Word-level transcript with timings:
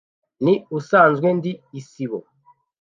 Ni 0.43 0.53
usanzwe 0.77 1.27
ndi 1.37 1.51
isibo. 1.79 2.19